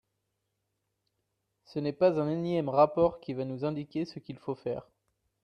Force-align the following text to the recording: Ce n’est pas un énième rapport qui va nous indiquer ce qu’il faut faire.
Ce 1.65 1.77
n’est 1.77 1.93
pas 1.93 2.19
un 2.19 2.27
énième 2.27 2.69
rapport 2.69 3.19
qui 3.19 3.35
va 3.35 3.45
nous 3.45 3.65
indiquer 3.65 4.05
ce 4.05 4.17
qu’il 4.17 4.39
faut 4.39 4.55
faire. 4.55 4.89